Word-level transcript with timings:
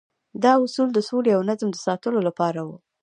دا 0.43 0.51
اصول 0.65 0.89
د 0.93 0.99
سولې 1.09 1.31
او 1.37 1.41
نظم 1.49 1.69
د 1.73 1.77
ساتلو 1.85 2.19
لپاره 2.27 2.59
وو. 2.67 2.77